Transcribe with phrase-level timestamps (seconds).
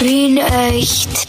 [0.00, 1.26] Wien echt.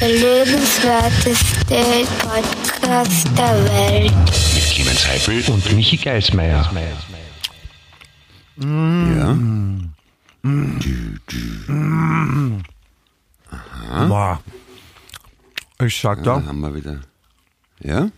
[0.00, 4.12] Der lebenswerteste Podcast der Welt.
[4.54, 6.68] Mit Clemens Heifel und Michi Geismeier.
[8.58, 9.36] Ja.
[14.08, 14.40] Boah.
[15.84, 17.00] Ich sag Da da, haben wir wieder.
[17.80, 18.08] Ja?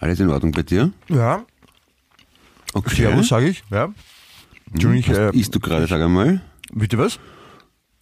[0.00, 0.92] Alles in Ordnung bei dir?
[1.08, 1.44] ja,
[2.74, 3.02] Okay.
[3.02, 3.92] Servus sag ich, ja.
[4.72, 6.40] Entschuldigung, ich, Was äh, isst du gerade, sag einmal?
[6.72, 7.18] bitte was?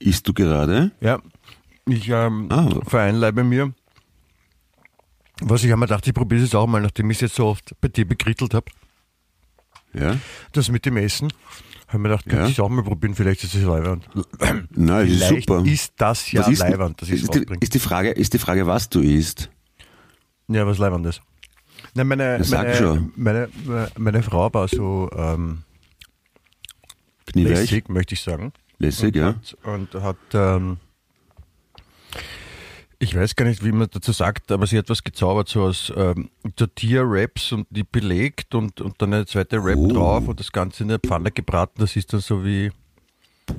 [0.00, 0.90] Isst du gerade?
[1.00, 1.20] Ja,
[1.86, 2.68] ich ähm, Ah.
[2.86, 3.72] vereinleibe mir,
[5.42, 7.46] was ich habe mir gedacht, ich probiere es auch mal, nachdem ich es jetzt so
[7.46, 8.66] oft bei dir bekrittelt habe,
[9.92, 10.16] Ja?
[10.52, 11.32] das mit dem Essen.
[11.88, 12.46] Habe mir gedacht, könnte Ja.
[12.46, 14.08] ich es auch mal probieren, vielleicht ist es leiwand.
[14.70, 15.64] Nein, ist super.
[15.66, 17.60] ist das ja Was ist, leiwand, das ich ist, es die, rausbringe.
[17.62, 19.50] ist, die Frage, ist die Frage, was du isst?
[20.48, 21.20] Ja, was leiwand ist.
[21.94, 23.12] Nein, meine, Ja, sag meine, schon.
[23.16, 25.62] meine, meine, meine Frau war so ähm,
[27.34, 28.52] lässig, möchte ich sagen.
[28.80, 29.26] Lässig, ja.
[29.36, 30.78] hat, und hat, ähm,
[32.98, 35.92] ich weiß gar nicht, wie man dazu sagt, aber sie hat was gezaubert, so aus
[35.96, 39.88] ähm, Tortilla-Wraps und die belegt und, und dann eine zweite Wrap Oh.
[39.88, 41.80] drauf und das Ganze in der Pfanne gebraten.
[41.80, 42.72] Das ist dann so wie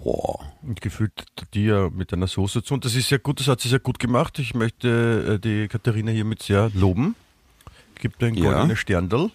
[0.03, 0.39] Boah.
[0.63, 2.73] ein gefüllte Tortilla mit einer Soße dazu.
[2.75, 4.37] Und das ist sehr gut, das hat sie sehr gut gemacht.
[4.39, 7.15] Ich möchte äh, die Katharina hiermit sehr loben.
[7.95, 8.51] Gibt ein Ja.
[8.53, 9.31] goldenes Sterndal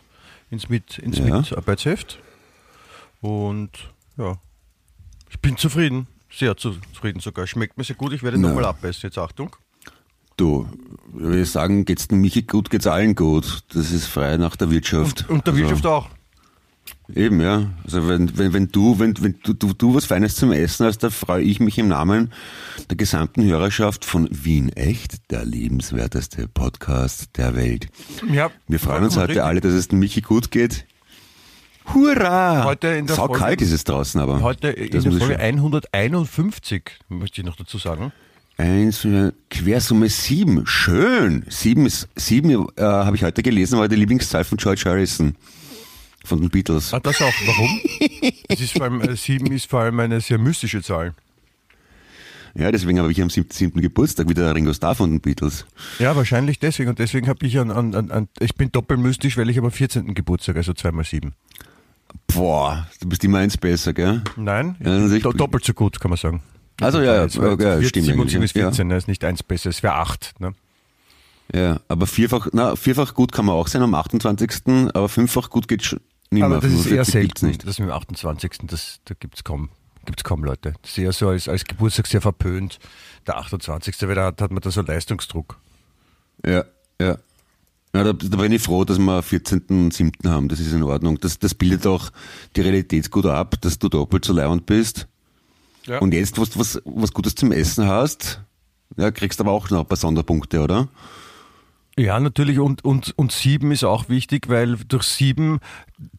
[0.50, 1.24] ins, mit, ins Ja.
[1.40, 2.18] Mitarbeitsheft.
[3.20, 3.70] Und
[4.16, 4.38] ja,
[5.30, 6.06] ich bin zufrieden.
[6.30, 7.46] Sehr zufrieden sogar.
[7.46, 8.12] Schmeckt mir sehr gut.
[8.12, 9.02] Ich werde nochmal abbeißen.
[9.04, 9.54] Jetzt Achtung.
[10.36, 10.68] Du,
[11.14, 13.60] wir sagen, geht's dem Michi gut, geht's allen gut.
[13.72, 15.24] Das ist frei nach der Wirtschaft.
[15.30, 16.08] Und der Also, Wirtschaft auch.
[17.14, 17.70] Eben, ja.
[17.84, 20.98] Also wenn, wenn, wenn du, wenn, wenn du, du, du was Feines zum Essen hast,
[20.98, 22.32] da freue ich mich im Namen
[22.90, 27.86] der gesamten Hörerschaft von Wien Echt, der lebenswerteste Podcast der Welt.
[28.30, 29.44] Ja, Wir freuen uns heute richtig.
[29.44, 30.84] alle, dass es dem Michi gut geht.
[31.94, 32.64] Hurra!
[32.64, 34.40] Heute in der Sau Folge- kalt ist es draußen, aber.
[34.42, 38.12] Heute in der Folge schon- 151, möchte ich noch dazu sagen.
[38.58, 39.06] Eins,
[39.50, 40.66] Quersumme sieben.
[40.66, 41.44] Schön.
[41.48, 45.36] Sieben ist, sieben, äh, habe ich heute gelesen, war die Lieblingszahl von George Harrison.
[46.24, 46.92] Von den Beatles.
[46.92, 47.32] Ah, das auch.
[47.46, 47.80] Warum?
[48.48, 51.14] das ist vor allem, äh, sieben ist vor allem eine sehr mystische Zahl.
[52.54, 55.66] Ja, deswegen habe ich am siebten, siebten Geburtstag wieder Ringo Starr von den Beatles.
[55.98, 56.88] Ja, wahrscheinlich deswegen.
[56.88, 60.14] Und deswegen habe ich an, an, an, an, ich bin doppelmystisch, weil ich am 14.
[60.14, 61.34] Geburtstag, also zweimal sieben.
[62.26, 64.22] Boah, du bist immer eins besser, gell?
[64.36, 66.42] Nein, Ja, ich- do, doppelt so gut, kann man sagen.
[66.80, 69.42] Also ja, ja, Jetzt, weil ja, stimmt 77 eigentlich, ist 14, ne, ist nicht eins
[69.42, 70.34] besser, es wäre acht.
[70.40, 70.54] Ne?
[71.54, 75.68] Ja, aber vierfach, na, vierfach gut kann man auch sein am 28., aber fünffach gut
[75.68, 76.00] geht schon
[76.30, 76.44] nicht mehr.
[76.46, 77.46] Aber das ist eher 45 gibt's selten.
[77.46, 77.66] nicht.
[77.66, 78.50] Das mit dem 28.
[78.64, 79.70] Das, da gibt's kaum,
[80.04, 80.74] gibt's kaum Leute.
[80.82, 82.78] Das ist eher so als, als Geburtstag sehr verpönt.
[83.26, 83.96] Der 28.
[84.02, 85.56] weil da hat, hat man da so Leistungsdruck.
[86.44, 86.64] Ja,
[87.00, 87.16] ja.
[87.96, 89.62] Ja, da, da bin ich froh, dass wir 14.
[89.70, 90.12] und 7.
[90.30, 90.48] haben.
[90.48, 91.18] Das ist in Ordnung.
[91.18, 92.10] Das, das bildet auch
[92.54, 95.08] die Realität gut ab, dass du doppelt so leibend bist.
[95.86, 95.98] Ja.
[96.00, 98.42] Und jetzt, was, was, was Gutes zum Essen hast,
[98.96, 100.88] ja, kriegst aber auch noch ein paar Sonderpunkte, oder?
[101.98, 102.58] Ja, natürlich.
[102.58, 105.60] Und, und, und sieben ist auch wichtig, weil durch sieben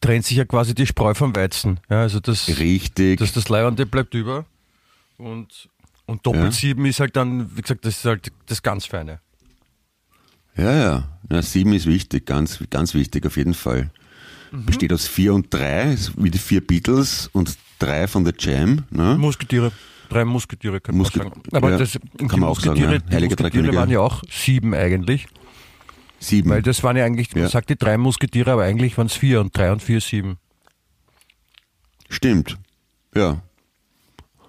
[0.00, 1.78] trennt sich ja quasi die Spreu vom Weizen.
[1.88, 3.20] Ja, also das, Richtig.
[3.20, 4.44] das, das Leibende bleibt über.
[5.18, 5.68] Und,
[6.06, 6.50] und doppelt Ja.
[6.52, 9.20] sieben ist halt dann, wie gesagt, das ist halt das ganz Feine.
[10.58, 11.08] Ja, ja.
[11.30, 13.90] ja sieben ist wichtig, ganz, ganz wichtig auf jeden Fall.
[14.50, 14.66] Mhm.
[14.66, 18.84] Besteht aus vier und drei, wie die vier Beatles und drei von der Jam.
[18.90, 19.16] Ne?
[19.18, 19.72] Musketiere.
[20.08, 21.42] Drei Musketiere kann Muske- man sagen.
[21.52, 24.22] Aber ja, das, kann die man auch sagen, die Heilige drei Musketiere waren ja auch
[24.30, 25.26] sieben eigentlich.
[26.18, 26.50] Sieben.
[26.50, 27.48] Weil das waren ja eigentlich, man Ja.
[27.50, 30.38] sagt die drei Musketiere, aber eigentlich waren es vier und drei und vier sieben.
[32.08, 32.56] Stimmt.
[33.14, 33.42] Ja.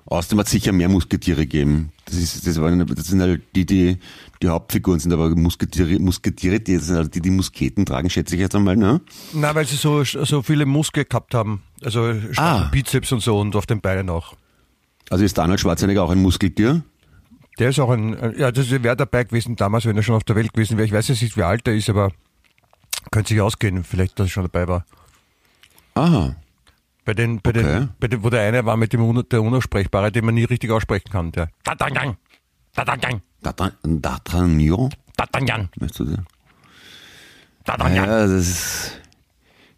[0.09, 1.91] Außerdem hat es sicher mehr Musketiere gegeben.
[2.05, 3.97] Das, ist, das, waren, das sind halt die, die
[4.41, 8.41] die Hauptfiguren sind, aber Musketiere, Musketiere die sind halt die, die Musketen tragen, schätze ich
[8.41, 9.01] jetzt einmal, ne?
[9.33, 11.61] Na, weil sie so, so viele Muskeln gehabt haben.
[11.83, 12.69] Also Ah.
[12.71, 14.35] Bizeps und so und auf den Beinen auch.
[15.09, 16.83] Also ist Arnold Schwarzenegger auch ein Muskeltier?
[17.59, 20.23] Der ist auch ein, ein- ja, das wäre dabei gewesen damals, wenn er schon auf
[20.23, 20.87] der Welt gewesen wäre.
[20.87, 22.11] Ich weiß jetzt nicht, wie alt er ist, aber
[23.11, 24.85] könnte sich ausgehen, vielleicht, dass er schon dabei war.
[25.95, 26.35] Aha.
[27.09, 27.63] Bei den, bei Okay.
[27.63, 30.43] den, bei den, wo der eine war mit dem Un der Unaussprechbare, den man nie
[30.43, 31.31] richtig aussprechen kann.
[31.31, 32.17] Der Tatangang,
[32.75, 36.19] Tatangang, D'Artagnan- D'Artagnan, weißt du das?
[37.63, 37.95] Tatangang.
[37.95, 38.91] Ja, das ist.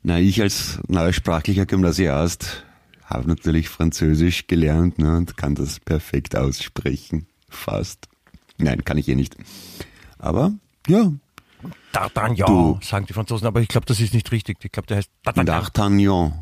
[0.03, 2.65] Na, ich als neusprachlicher Gymnasiast
[3.05, 7.27] habe natürlich Französisch gelernt ne, und kann das perfekt aussprechen.
[7.47, 8.09] Fast.
[8.57, 9.37] Nein, kann ich eh nicht.
[10.19, 10.51] Aber
[10.89, 11.13] ja,
[11.93, 14.57] D'Artagnan, sagen die Franzosen, aber ich glaube, das ist nicht richtig.
[14.65, 15.45] Ich glaube, der heißt D'Artagnan.
[15.45, 16.33] D'Artagnan.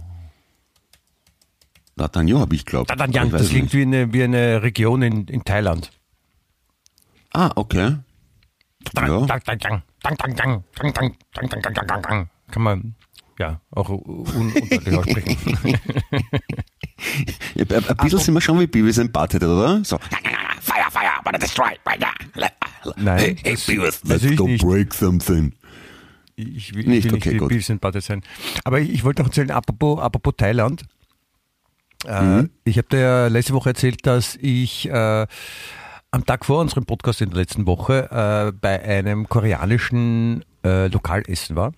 [2.00, 2.90] D'Artagnan habe ich glaubt.
[2.92, 3.74] D'Artagnan, Ich das klingt nicht.
[3.74, 5.92] wie eine, wie eine Region in, in Thailand.
[7.34, 7.98] Ah, okay.
[8.96, 9.28] Ja.
[12.52, 12.96] Kann man
[13.38, 15.38] ja auch un undeutlich aussprechen.
[17.58, 19.84] Ein bisschen sind wir schon wie Beavis and Butthead, oder?
[19.84, 19.98] So.
[20.62, 21.70] Fire, fire, gonna destroy.
[22.98, 24.64] Nein, Hey, hey Beavis, also let's ich go nicht.
[24.66, 25.54] break something.
[26.36, 28.24] Ich will Nicht, ich will okay, nicht Beavis and Butthead sein.
[28.64, 30.84] Aber ich, ich wollte noch erzählen, apropos, apropos Thailand.
[32.06, 35.28] Äh, Ich habe dir ja letzte Woche erzählt, dass ich äh,
[36.12, 41.56] am Tag vor unserem Podcast in der letzten Woche äh, bei einem koreanischen äh, Lokalessen
[41.56, 41.74] war.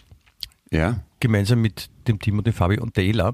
[0.72, 1.02] Ja.
[1.20, 3.34] gemeinsam mit dem Team und dem Fabi und der Ela.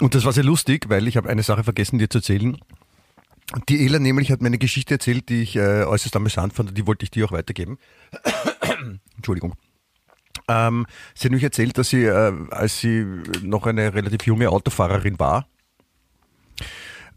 [0.00, 2.58] Und das war sehr lustig, weil ich habe eine Sache vergessen, dir zu erzählen.
[3.68, 6.78] Die Ela nämlich hat mir eine Geschichte erzählt, die ich äh, äußerst amüsant fand und
[6.78, 7.78] die wollte ich dir auch weitergeben.
[9.16, 9.54] Entschuldigung.
[10.48, 13.06] Ähm, sie hat nämlich erzählt, dass sie, äh, als sie
[13.42, 15.46] noch eine relativ junge Autofahrerin war,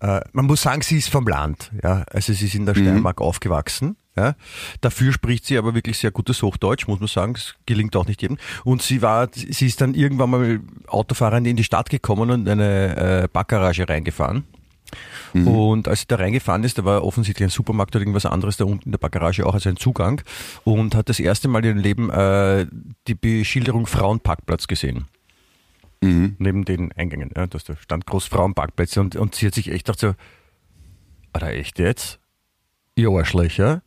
[0.02, 1.72] äh, man muss sagen, sie ist vom Land.
[1.84, 2.04] Ja?
[2.12, 3.96] Also sie ist in der Steiermark aufgewachsen.
[4.16, 4.36] Ja?
[4.82, 7.34] Dafür spricht sie aber wirklich sehr gutes Hochdeutsch, muss man sagen.
[7.34, 8.38] Das gelingt auch nicht jedem.
[8.64, 12.60] Und sie war, sie ist dann irgendwann mal Autofahrerin in die Stadt gekommen und in
[12.60, 14.46] eine äh, Backgarage reingefahren.
[15.34, 18.66] Und als sie da reingefahren ist, da war offensichtlich ein Supermarkt oder irgendwas anderes da
[18.66, 20.22] unten in der Backgarage auch als ein Zugang
[20.64, 22.66] und hat das erste Mal in ihrem Leben äh,
[23.08, 25.06] die Beschilderung Frauenparkplatz gesehen
[26.02, 26.36] Mhm.
[26.40, 27.32] neben den Eingängen.
[27.36, 30.14] Ja, da stand groß Frauenparkplätze und, und sie hat sich echt gedacht so,
[31.34, 32.20] Alter, echt jetzt?
[32.96, 33.82] Ihr Arschlöcher?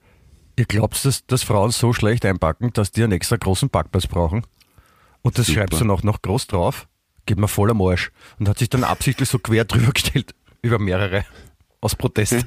[0.56, 4.42] Ihr glaubt, dass, dass Frauen so schlecht einpacken, dass die einen extra großen Parkplatz brauchen?
[5.22, 5.60] Und das Super.
[5.60, 6.88] schreibst du noch, noch groß drauf?
[7.26, 8.10] Geht mir voll am Arsch.
[8.38, 11.25] Und hat sich dann absichtlich so quer drüber gestellt, über mehrere,
[11.81, 12.44] aus Protest.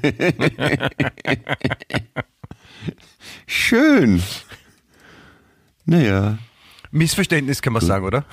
[3.46, 4.22] Schön.
[5.84, 6.38] Naja,
[6.90, 8.24] Missverständnis kann man sagen, oder?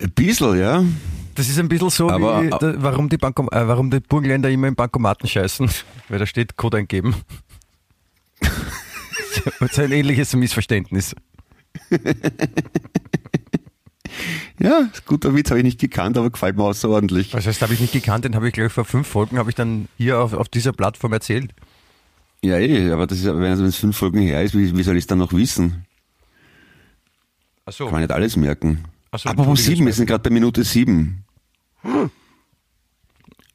[0.00, 0.84] ein bisschen, ja.
[1.34, 4.50] Das ist ein bisschen so, Aber- wie, da, warum, die Bankom äh, warum die Burgenländer
[4.50, 5.70] immer im Bankomaten scheißen,
[6.08, 7.14] weil da steht Code eingeben.
[9.60, 11.14] Das ist ein ähnliches Missverständnis.
[14.58, 17.34] Ja, guter Witz, habe ich nicht gekannt, aber gefällt mir außerordentlich.
[17.34, 19.56] Was heißt, habe ich nicht gekannt, den habe ich gleich vor fünf Folgen, habe ich
[19.56, 21.52] dann hier auf, auf dieser Plattform erzählt.
[22.42, 25.02] Ja, eh, aber das ist, wenn es fünf Folgen her ist, wie, wie soll ich
[25.02, 25.84] es dann noch wissen?
[27.64, 27.84] Achso.
[27.84, 28.84] Kann man nicht alles merken.
[29.10, 31.24] Ach so, Apropos entschuldige, sieben, wir sind gerade bei Minute sieben.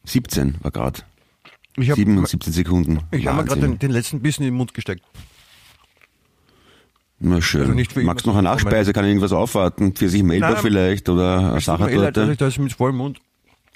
[0.03, 1.03] 17 war gerade.
[1.77, 2.99] Ich habe Sieben und 17 Sekunden.
[3.11, 5.03] ich hab mir gerade den, den letzten Bissen in den Mund gesteckt.
[7.23, 7.61] Na schön.
[7.61, 8.93] Also nicht für Magst noch eine Nachspeise?
[8.93, 9.93] Kann ich irgendwas aufwarten?
[9.93, 10.61] Pfirsich Melba Nein.
[10.61, 12.31] vielleicht oder eine leid, dass Sachertorte?
[12.31, 13.19] ich da ist mit vollem Mund.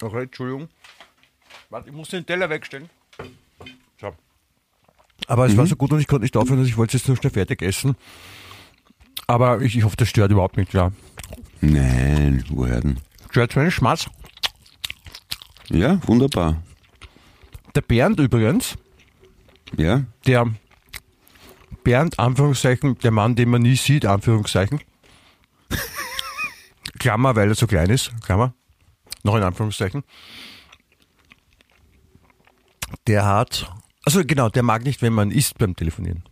[0.02, 0.68] Okay, Entschuldigung.
[1.70, 2.90] Warte, ich muss den Teller wegstellen.
[4.02, 4.14] So.
[5.28, 7.08] Aber es war so gut und ich konnte nicht aufhören, dass ich wollte es jetzt
[7.08, 7.96] nur schnell fertig essen.
[9.28, 10.92] Aber ich, ich hoffe, das stört überhaupt nicht, ja.
[11.62, 12.98] Nein, woher denn?
[13.30, 14.08] Stört so einen Schmatz.
[15.70, 16.62] Ja, wunderbar.
[17.76, 18.76] Der Bernd übrigens,
[19.78, 20.48] Ja, der
[21.86, 24.82] Bernd, Anführungszeichen, der Mann, den man nie sieht, Anführungszeichen.
[27.00, 28.54] Klammer, weil er so klein ist, Klammer.
[29.24, 30.04] Noch in Anführungszeichen.
[33.08, 33.72] Der hat,
[34.04, 36.24] also genau, der mag nicht, wenn man isst beim Telefonieren.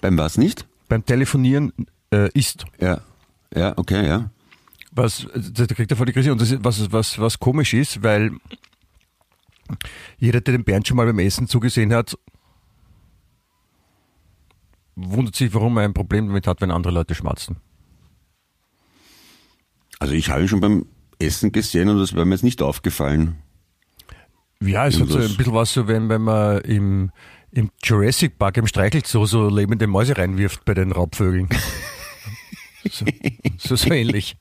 [0.00, 0.66] beim was nicht?
[0.88, 1.72] Beim Telefonieren
[2.10, 2.64] äh, isst.
[2.80, 3.02] Ja,
[3.54, 4.30] ja, okay, ja.
[4.92, 6.32] Was, da kriegt er voll die Krise.
[6.32, 8.32] Und das ist, was, was, was komisch ist, weil
[10.16, 12.16] jeder, der den Bernd schon mal beim Essen zugesehen hat,
[14.96, 17.56] wundert sich, warum er ein Problem damit hat, wenn andere Leute schmatzen.
[19.98, 20.86] Also ich habe ihn schon beim
[21.18, 23.36] Essen gesehen und das wäre mir jetzt nicht aufgefallen.
[24.60, 27.10] Ja, es hat so ein bisschen was so, wenn, wenn man im,
[27.50, 31.48] im Jurassic Park im Streichelzoo so lebende Mäuse reinwirft bei den Raubvögeln.
[32.90, 33.04] so,
[33.58, 34.36] so, so ähnlich.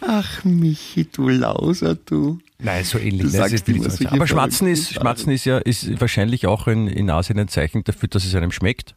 [0.00, 2.38] Ach, Michi, du Lauser, du.
[2.58, 3.22] Nein, so ähnlich.
[3.22, 3.48] Du ne?
[3.48, 3.72] Sagst so.
[3.82, 7.82] solche Aber Schmatzen ist, Schmatzen ist ja ist wahrscheinlich auch in, in Asien ein Zeichen
[7.84, 8.94] dafür, dass es einem schmeckt.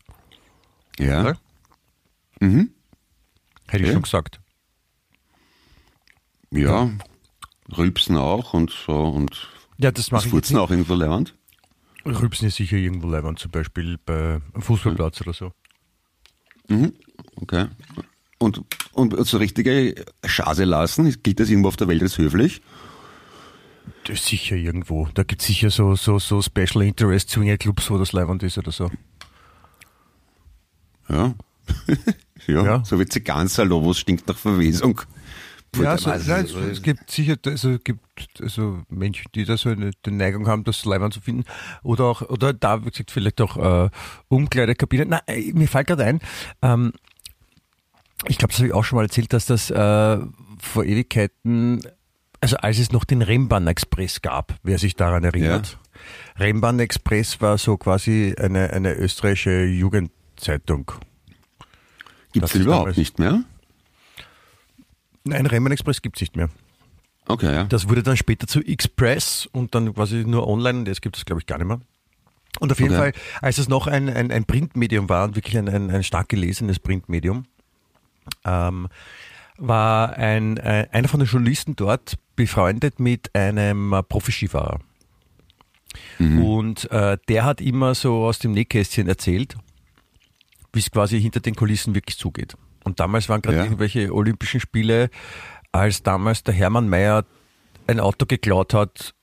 [0.99, 1.21] Ja.
[1.21, 1.37] Oder?
[2.39, 2.69] Mhm.
[3.67, 3.93] Hätte ich Ja.
[3.93, 4.39] schon gesagt.
[6.51, 6.89] Ja.
[7.75, 11.33] Rülpsen auch und so und Ja, das mache ich Furzen auch irgendwo lernt.
[12.05, 12.21] nicht.
[12.21, 15.51] Rübsen ist sicher irgendwo leibend, zum Beispiel bei einem Fußballplatz oder so.
[17.35, 17.65] Okay.
[18.37, 18.61] Und,
[18.93, 22.61] und so richtige Schase lassen, gilt das irgendwo auf der Welt als höflich?
[24.03, 25.07] Das ist sicher irgendwo.
[25.13, 28.71] Da gibt es sicher so, so, so Special Interest Swingerclubs, wo das leibend ist oder
[28.71, 28.89] so.
[31.09, 31.33] Ja.
[32.47, 32.63] ja.
[32.63, 32.85] Ja.
[32.85, 35.01] So wie Zigarrensalon, wo es stinkt nach Verwesung.
[35.75, 38.01] Ja, so, Also, nein, es, es gibt sicher also, es gibt
[38.41, 41.43] also Menschen, die da so eine die Neigung haben, das leibend zu finden.
[41.83, 43.89] Oder auch, oder da, wie gesagt, vielleicht auch äh,
[44.29, 45.09] Umkleidekabinen.
[45.09, 46.19] Nein, äh, mir fällt gerade ein,
[46.61, 46.93] ähm,
[48.25, 50.17] ich glaube, das habe ich auch schon mal erzählt, dass das äh,
[50.59, 51.81] vor Ewigkeiten,
[52.41, 55.77] also als es noch den Rennbahn Express gab, wer sich daran erinnert.
[56.37, 60.91] Rennbahn Express war so quasi eine, eine österreichische Jugendzeitung.
[62.31, 63.43] Gibt es überhaupt nicht mehr?
[65.23, 66.49] Nein, Rennbahn Express gibt es nicht mehr.
[67.27, 67.63] Okay, ja.
[67.65, 71.25] Das wurde dann später zu Express und dann quasi nur online und jetzt gibt es,
[71.25, 71.81] glaube ich, gar nicht mehr.
[72.59, 73.11] Und auf jeden Okay.
[73.11, 76.29] Fall, als es noch ein, ein, ein Printmedium war und wirklich ein, ein, ein stark
[76.29, 77.45] gelesenes Printmedium,
[78.45, 78.87] ähm,
[79.57, 84.79] war ein, äh, einer von den Journalisten dort befreundet mit einem äh, Profi-Skifahrer.
[86.19, 89.55] Und äh, der hat immer so aus dem Nähkästchen erzählt,
[90.73, 92.55] wie es quasi hinter den Kulissen wirklich zugeht.
[92.83, 93.63] Und damals waren gerade Ja.
[93.63, 95.09] irgendwelche Olympischen Spiele,
[95.71, 97.25] als damals der Hermann Mayer
[97.87, 99.13] ein Auto geklaut hat,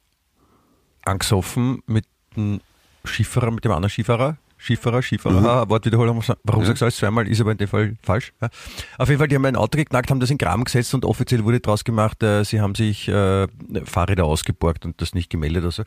[1.05, 2.61] angesoffen mit einem
[3.05, 4.37] Skifahrer, mit dem anderen Skifahrer.
[4.65, 6.67] Skifahrer, Skifahrer, Wortwiederholung, warum Ja.
[6.67, 8.33] sagst du alles zweimal, ist aber in dem Fall falsch.
[8.41, 8.49] Ja.
[8.99, 11.45] Auf jeden Fall, die haben ein Auto geknackt, haben das in Graben gesetzt und offiziell
[11.45, 13.47] wurde daraus gemacht, äh, sie haben sich äh,
[13.85, 15.65] Fahrräder ausgeborgt und das nicht gemeldet.
[15.65, 15.83] Also.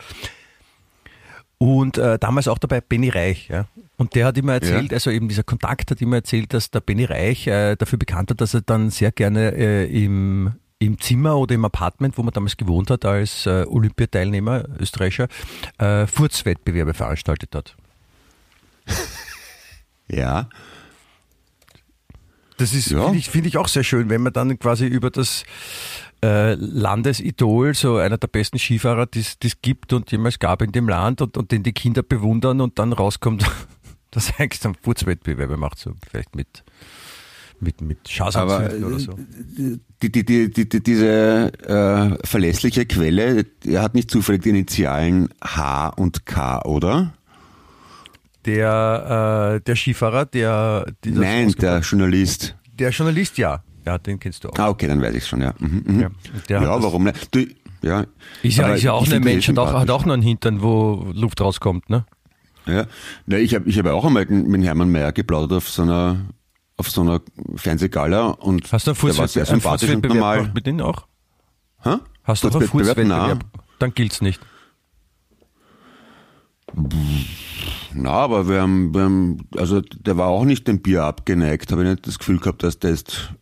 [1.60, 3.48] Und äh, damals auch dabei Benny Reich.
[3.50, 3.66] Ja.
[3.98, 4.96] Und der hat immer erzählt, Ja.
[4.96, 8.42] also eben dieser Kontakt hat immer erzählt, dass der Benny Reich äh, dafür bekannt hat,
[8.42, 12.58] dass er dann sehr gerne äh, im, im Zimmer oder im Apartment, wo man damals
[12.58, 15.28] gewohnt hat als äh, Olympiateilnehmer, Österreicher,
[15.80, 17.76] äh, Furzwettbewerbe veranstaltet hat.
[20.10, 20.48] Ja.
[22.58, 23.04] Das ist, Ja.
[23.04, 25.44] finde ich, finde ich auch sehr schön, wenn man dann quasi über das
[26.24, 30.90] äh, Landesidol, so einer der besten Skifahrer, die es gibt und jemals gab in dem
[30.90, 33.46] Land und, und den die Kinder bewundern und dann rauskommt,
[34.12, 36.64] dass er eigentlich dann Furzwettbewerbe macht, so vielleicht mit,
[37.60, 39.20] mit, mit Schasanzügen oder so.
[40.02, 45.30] die, die, die, die, die, diese äh, verlässliche Quelle, die hat nicht zufällig die Initialen
[45.44, 47.14] H und K, oder?
[48.48, 52.56] Der, äh, der Skifahrer, der, Nein, der Journalist.
[52.74, 53.62] der Journalist, ja.
[53.86, 54.58] Ja, den kennst du auch.
[54.58, 55.54] Ah, okay, dann weiß ich schon, ja.
[55.60, 56.00] Mhm, mhm.
[56.00, 57.36] Ja, ja warum nicht?
[57.36, 57.46] Du,
[57.82, 58.06] ja.
[58.44, 61.12] Ist ja, ist ja auch ein Mensch, hat auch, hat auch noch einen Hintern, wo
[61.14, 62.06] Luft rauskommt, ne?
[62.66, 62.86] Ja,
[63.26, 66.18] Na, ich habe ich hab auch einmal mit Hermann Mayer geplaudert auf so einer
[66.76, 67.22] auf so einer
[67.56, 70.38] Fernsehgala und Hast du einen der war sehr sympathisch und normal.
[70.40, 71.08] gemacht mit denen auch?
[71.84, 71.96] Hä?
[72.24, 72.68] Hast du auch einen?
[72.68, 73.46] Furzwettbewerb?
[73.80, 74.42] Dann gilt's nicht.
[77.94, 81.84] Na, aber wir haben, wir haben, also der war auch nicht dem Bier abgeneigt, habe
[81.84, 83.34] ich nicht das Gefühl gehabt, dass der ist.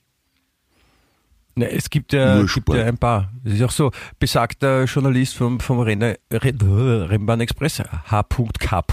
[1.55, 3.31] Ne, es gibt ja, gibt ja ein paar.
[3.45, 8.83] Es ist auch so, besagter Journalist vom, vom Renner, Rennbahn Express, H.K.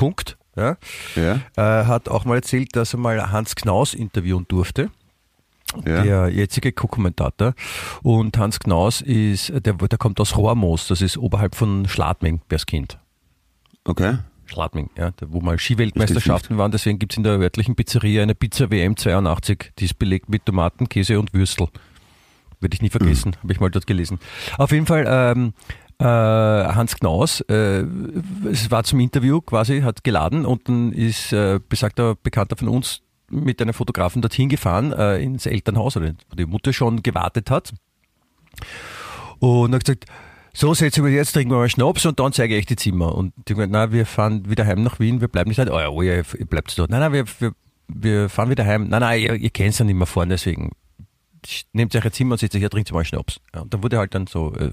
[0.54, 0.76] Ja,
[1.16, 4.90] Ja, äh, hat auch mal erzählt, dass er mal Hans Knaus interviewen durfte.
[5.86, 6.02] ja.
[6.02, 7.54] Der jetzige Co-Kommentator.
[8.02, 12.56] Und Hans Knaus ist, der, der kommt aus Rohrmoos, das ist oberhalb von Schladming, wer
[12.56, 12.98] es kennt.
[13.84, 14.18] Okay.
[14.52, 16.70] Schladming, ja, wo mal Skiweltmeisterschaften waren.
[16.70, 20.88] Deswegen gibt's in der örtlichen Pizzeria eine Pizza WM 82, die ist belegt mit Tomaten,
[20.88, 21.68] Käse und Würstel.
[22.60, 24.20] Werde ich nie vergessen, habe ich mal dort gelesen.
[24.56, 25.54] Auf jeden Fall, ähm,
[25.98, 27.84] äh, Hans Knaus, äh,
[28.50, 33.02] es war zum Interview quasi, hat geladen und dann ist äh, besagter Bekannter von uns
[33.30, 37.72] mit einem Fotografen dorthin gefahren, äh, ins Elternhaus, wo die Mutter schon gewartet hat.
[39.38, 40.06] Und hat gesagt,
[40.54, 43.14] so setzen wir jetzt, trinken wir mal Schnaps und dann zeige ich euch die Zimmer.
[43.14, 45.64] Und die haben gesagt, nein, wir fahren wieder heim nach Wien, wir bleiben nicht da.
[45.72, 46.90] Oh ja, oh ja, ihr bleibt dort.
[46.90, 47.52] Nein, nein, wir, wir,
[47.88, 48.88] wir fahren wieder heim.
[48.88, 50.72] Nein, nein, ihr, ihr kennt ja nicht mehr fahren, deswegen
[51.72, 53.40] nehmt euch ein Zimmer und setzt euch hier, trinkt mal Schnaps.
[53.54, 54.72] Ja, und dann wurde halt dann so äh,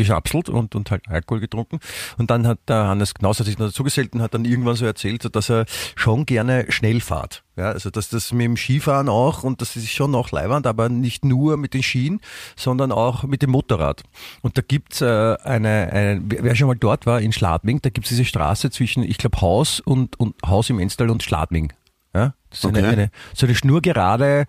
[0.00, 1.78] geschapselt und, und halt Alkohol getrunken.
[2.18, 4.86] Und dann hat der Hannes Knaus hat sich noch dazugesellt und hat dann irgendwann so
[4.86, 5.66] erzählt, dass er
[5.96, 7.44] schon gerne schnell fährt.
[7.56, 10.88] Ja, also dass das mit dem Skifahren auch und das ist schon auch leiwand, aber
[10.88, 12.20] nicht nur mit den Skien,
[12.56, 14.02] sondern auch mit dem Motorrad.
[14.40, 18.08] Und da gibt's äh, eine, eine, wer schon mal dort war in Schladming, da gibt's
[18.08, 21.72] diese Straße zwischen, ich glaube, Haus und, und Haus im Enstal und Schladming.
[22.14, 22.86] Ja, das ist eine, Okay.
[22.88, 24.46] eine, so eine schnurgerade,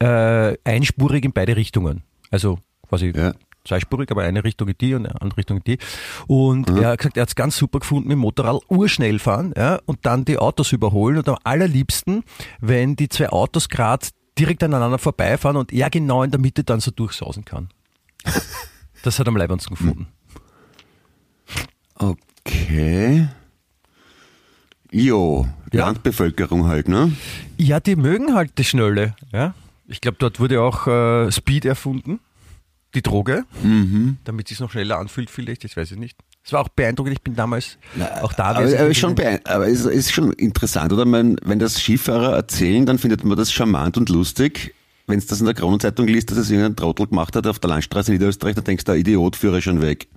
[0.00, 2.02] äh, einspurig in beide Richtungen.
[2.30, 3.32] Also quasi Ja.
[3.64, 5.78] Zweispurig, aber eine Richtung in die und eine andere Richtung in die.
[6.26, 9.52] Und er hat gesagt, er hat es ganz super gefunden mit dem Motorrad urschnell fahren
[9.56, 12.24] ja, und dann die Autos überholen und am allerliebsten,
[12.60, 14.06] wenn die zwei Autos gerade
[14.38, 17.68] direkt aneinander vorbeifahren und er genau in der Mitte dann so durchsausen kann.
[19.02, 20.08] Das hat er am leibendsten gefunden.
[21.94, 23.28] Okay.
[24.92, 25.86] Jo, Ja.
[25.86, 27.12] Landbevölkerung halt, ne?
[27.56, 29.14] Ja, die mögen halt die Schnelle.
[29.32, 29.54] Ja?
[29.86, 32.20] Ich glaube, dort wurde auch äh, Speed erfunden,
[32.94, 34.18] die Droge, Mhm.
[34.24, 36.16] damit es sich noch schneller anfühlt vielleicht, das weiß ich nicht.
[36.44, 37.78] Es war auch beeindruckend, ich bin damals
[38.22, 38.44] auch da.
[38.46, 41.04] Aber, aber, schon aber es ist schon interessant, oder?
[41.04, 44.74] Man, wenn das Skifahrer erzählen, dann findet man das charmant und lustig.
[45.06, 47.68] Wenn es das in der Kronenzeitung liest, dass es irgendein Trottel gemacht hat auf der
[47.70, 50.08] Landstraße in Niederösterreich, dann denkst du, der Idiot führe schon weg.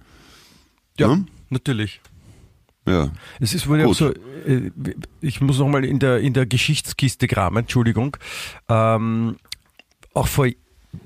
[0.98, 1.28] ja, Hm?
[1.50, 2.00] natürlich.
[2.88, 3.12] Ja.
[3.40, 3.96] Es ist wohl auch Gut.
[3.98, 4.72] so, äh,
[5.22, 8.18] ich muss nochmal in der, in der Geschichtskiste kramen, Entschuldigung.
[8.70, 9.38] Ähm,
[10.14, 10.48] auch vor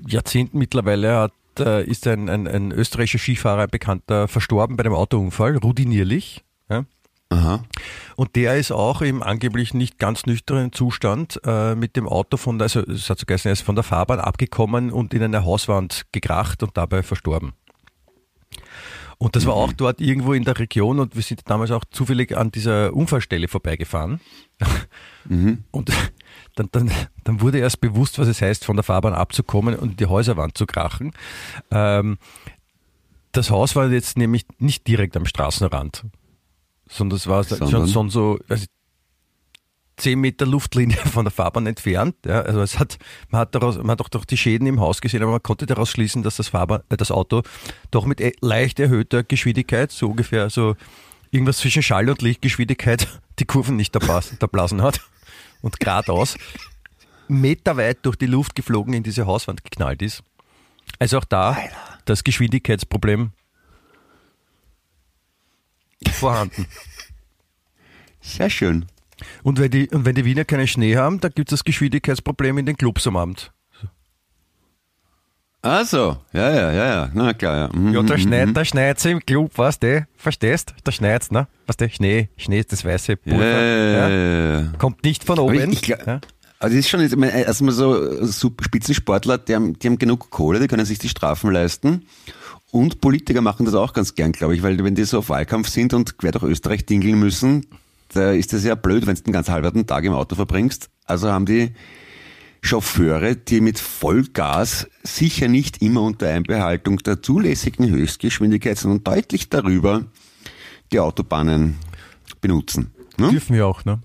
[0.06, 4.94] Jahrzehnten mittlerweile hat, äh, ist ein, ein, ein österreichischer Skifahrer, ein Bekannter, verstorben bei einem
[4.94, 6.44] Autounfall, Rudi Nierlich.
[6.70, 6.84] Ja?
[7.30, 7.62] Aha.
[8.16, 12.58] Und der ist auch im angeblich nicht ganz nüchternen Zustand äh, mit dem Auto von,
[12.58, 15.44] der- also es hat so geheißen, er ist von der Fahrbahn abgekommen und in eine
[15.44, 17.52] Hauswand gekracht und dabei verstorben.
[19.20, 22.36] Und das war auch dort irgendwo in der Region und wir sind damals auch zufällig
[22.36, 24.20] an dieser Unfallstelle vorbeigefahren.
[25.72, 25.92] Und
[26.54, 26.90] dann, dann,
[27.24, 30.66] dann wurde erst bewusst, was es heißt, von der Fahrbahn abzukommen und die Häuserwand zu
[30.66, 31.12] krachen.
[31.70, 32.18] Ähm,
[33.32, 36.04] das Haus war jetzt nämlich nicht direkt am Straßenrand,
[36.88, 37.70] sondern es war Sondern?
[37.70, 38.66] schon, schon so also
[39.96, 42.16] zehn Meter Luftlinie von der Fahrbahn entfernt.
[42.24, 42.98] Ja, also es hat,
[43.30, 45.66] man hat daraus, man hat auch doch die Schäden im Haus gesehen, aber man konnte
[45.66, 47.42] daraus schließen, dass das Fahrbahn, äh, das Auto
[47.90, 50.76] doch mit e- leicht erhöhter Geschwindigkeit, so ungefähr so
[51.30, 53.06] irgendwas zwischen Schall- und Lichtgeschwindigkeit,
[53.38, 55.00] die Kurven nicht erblasen hat
[55.62, 56.36] und geradeaus
[57.28, 60.22] meterweit durch die Luft geflogen in diese Hauswand geknallt ist.
[60.98, 61.56] Also auch da
[62.04, 63.32] das Geschwindigkeitsproblem
[66.10, 66.66] vorhanden.
[68.20, 68.86] Sehr schön.
[69.42, 72.58] Und wenn die, und wenn die Wiener keinen Schnee haben, da gibt es das Geschwindigkeitsproblem
[72.58, 73.52] in den Clubs am Abend.
[75.60, 77.76] Ach so, ja, ja, ja, ja, na klar, ja.
[77.76, 78.54] Mhm, Ja, da mhm, schneit, mhm.
[78.54, 80.06] da schneit's im Club, weißt du?
[80.16, 80.72] Verstehst?
[80.84, 81.48] Da schneit's, ne?
[81.66, 81.90] Weißt du?
[81.90, 83.44] Schnee, Schnee ist das weiße Pulver.
[83.44, 84.60] ja, Ja.
[84.60, 84.72] ja.
[84.78, 85.72] Kommt nicht von oben.
[85.72, 86.20] ich, ich, ja.
[86.60, 90.66] Also das ist schon, erstmal so super Spitzensportler, die haben, die haben genug Kohle, die
[90.68, 92.06] können sich die Strafen leisten.
[92.70, 95.68] Und Politiker machen das auch ganz gern, glaube ich, weil wenn die so auf Wahlkampf
[95.68, 97.66] sind und quer durch Österreich dingeln müssen,
[98.12, 100.88] da ist das ja blöd, wenn du den ganz halben Tag im Auto verbringst.
[101.04, 101.72] Also haben die
[102.60, 110.04] Chauffeure, die mit Vollgas sicher nicht immer unter Einbehaltung der zulässigen Höchstgeschwindigkeit, sondern deutlich darüber
[110.92, 111.76] die Autobahnen
[112.40, 112.92] benutzen.
[113.18, 113.30] Ne?
[113.30, 114.00] Dürfen wir auch, ne?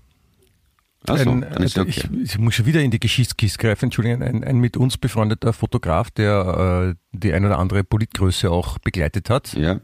[1.06, 1.90] Also, ein, also okay.
[1.90, 5.52] ich, ich muss schon wieder in die Geschichtskiste greifen, Entschuldigung, ein, ein mit uns befreundeter
[5.52, 9.80] Fotograf, der äh, die ein oder andere Politgröße auch begleitet hat, ja.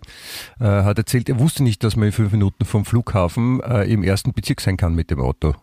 [0.60, 4.02] äh, hat erzählt, er wusste nicht, dass man in fünf Minuten vom Flughafen äh, im
[4.02, 5.54] ersten Bezirk sein kann mit dem Auto.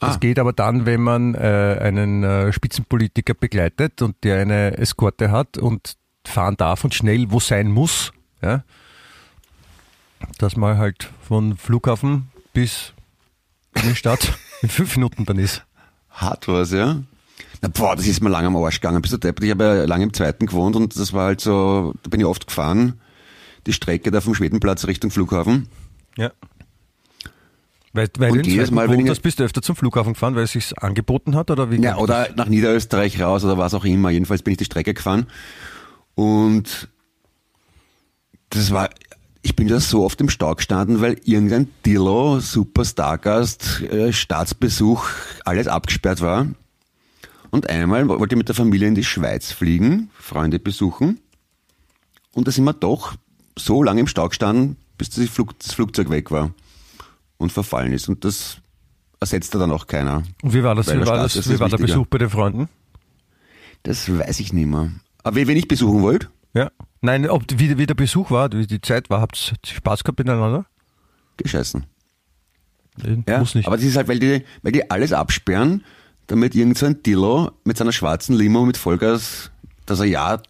[0.00, 0.18] Das Ah.
[0.18, 5.58] geht aber dann, wenn man äh, einen äh, Spitzenpolitiker begleitet und der eine Eskorte hat
[5.58, 5.94] und
[6.26, 8.12] fahren darf und schnell wo sein muss,
[8.42, 8.62] ja,
[10.38, 12.92] dass man halt von Flughafen bis
[13.74, 15.64] in die Stadt in fünf Minuten dann ist.
[16.10, 17.02] Hart was, ja.
[17.60, 19.02] Na, boah, das ist mir lange am Arsch gegangen.
[19.02, 19.44] Bist du deppert?
[19.44, 22.26] Ich habe ja lange im zweiten gewohnt und das war halt so, da bin ich
[22.26, 23.00] oft gefahren,
[23.66, 25.68] die Strecke da vom Schwedenplatz Richtung Flughafen.
[26.16, 26.30] Ja.
[27.92, 30.52] Weil, weil Und jedes Mal, wenn ich- bist du öfter zum Flughafen gefahren, weil es
[30.52, 31.80] sich angeboten hat oder wie?
[31.80, 34.10] Ja, oder nach Niederösterreich raus oder was auch immer.
[34.10, 35.26] Jedenfalls bin ich die Strecke gefahren
[36.14, 36.88] und
[38.50, 38.90] das war,
[39.42, 45.06] ich bin da so oft im Stau gestanden, weil irgendein Dillo, super Stargast, äh, Staatsbesuch,
[45.44, 46.46] alles abgesperrt war.
[47.50, 51.20] Und einmal wollte ich mit der Familie in die Schweiz fliegen, Freunde besuchen.
[52.32, 53.14] Und da sind wir doch
[53.56, 56.52] so lange im Stau gestanden, bis das Flugzeug weg war
[57.38, 58.08] und verfallen ist.
[58.08, 58.58] Und das
[59.20, 60.22] ersetzte dann auch keiner.
[60.42, 60.88] Und wie war das?
[60.88, 61.78] Wie war, das, wie war der.
[61.78, 62.68] Besuch bei den Freunden?
[63.82, 64.90] Das weiß ich nicht mehr.
[65.22, 66.30] Aber wen wen ich besuchen wollt?
[66.54, 66.70] Ja.
[67.00, 70.18] Nein, ob wie, wie der Besuch war, wie die Zeit war, habt ihr Spaß gehabt
[70.18, 70.66] miteinander?
[71.36, 71.84] Gescheißen.
[73.28, 73.66] Ja, Muss nicht.
[73.68, 75.84] aber das ist halt, weil die, weil die alles absperren,
[76.26, 79.52] damit irgend so ein Dillo mit seiner schwarzen Limo mit Vollgas,
[79.86, 80.42] dass er ja,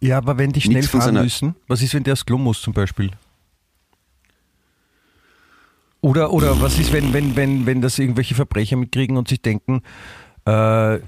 [0.00, 2.72] ja, aber wenn die schnell fahren müssen, was ist, wenn der aufs Klo muss zum
[2.72, 3.10] Beispiel?
[6.00, 9.82] Oder, oder was ist, wenn, wenn, wenn, wenn das irgendwelche Verbrecher mitkriegen und sich denken,
[10.44, 10.98] äh,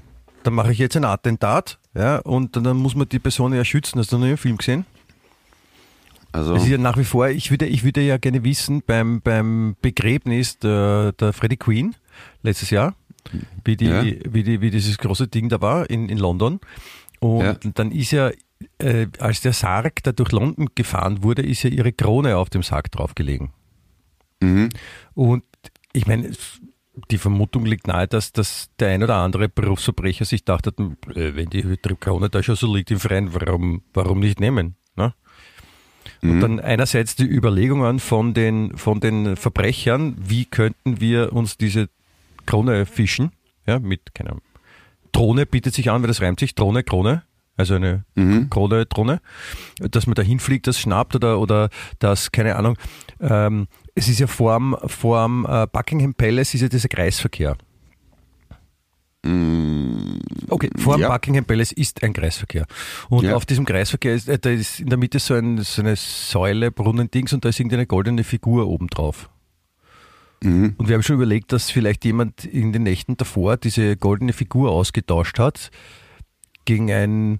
[0.43, 3.99] dann mache ich jetzt ein Attentat, ja, und dann muss man die Person ja schützen.
[3.99, 4.85] Hast du noch nie einen Film gesehen?
[6.33, 9.21] also, Es ist ja nach wie vor, ich würde, ich würde ja gerne wissen, beim,
[9.21, 11.95] beim Begräbnis der, der Freddie Queen
[12.43, 12.95] letztes Jahr,
[13.63, 14.03] wie, die, Ja.
[14.03, 16.59] wie, die, wie dieses große Ding da war in, in London.
[17.19, 17.55] Und Ja.
[17.75, 18.31] dann ist ja,
[18.79, 22.63] äh, als der Sarg da durch London gefahren wurde, ist ja ihre Krone auf dem
[22.63, 23.51] Sarg draufgelegen.
[24.41, 24.69] Mhm.
[25.13, 25.43] Und
[25.93, 26.31] ich meine,
[27.09, 30.73] die Vermutung liegt nahe, dass, dass der ein oder andere Berufsverbrecher sich dachte,
[31.15, 34.75] äh, wenn die Krone da schon so liegt im Freien, warum, warum nicht nehmen?
[34.95, 35.13] Ne?
[36.21, 41.89] Und dann einerseits die Überlegungen von den, von den Verbrechern, wie könnten wir uns diese
[42.45, 43.31] Krone fischen,
[43.65, 44.43] ja, mit, keine Ahnung,
[45.11, 47.23] Drohne bietet sich an, weil das reimt sich, Drohne, Krone,
[47.57, 48.05] also eine
[48.49, 49.21] Krone, Drohne,
[49.79, 52.77] dass man da hinfliegt, das schnappt oder, oder das, keine Ahnung,
[53.21, 57.55] ähm, es ist ja vorm, vorm äh, Buckingham Palace ist ja dieser Kreisverkehr.
[60.49, 61.09] Okay, vor dem ja.
[61.09, 62.65] Buckingham Palace ist ein Kreisverkehr.
[63.09, 63.35] Und Ja.
[63.35, 66.71] auf diesem Kreisverkehr ist, äh, da ist in der Mitte so, ein, so eine Säule,
[66.71, 69.29] Brunnendings und da ist irgendeine goldene Figur oben drauf.
[70.43, 70.73] Mhm.
[70.77, 74.71] Und wir haben schon überlegt, dass vielleicht jemand in den Nächten davor diese goldene Figur
[74.71, 75.69] ausgetauscht hat
[76.65, 77.39] gegen einen,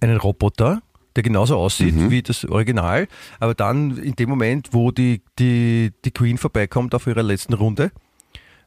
[0.00, 0.82] einen Roboter,
[1.16, 2.10] der genauso aussieht Mhm.
[2.10, 3.08] wie das Original,
[3.40, 7.90] aber dann in dem Moment, wo die, die, die Queen vorbeikommt auf ihrer letzten Runde,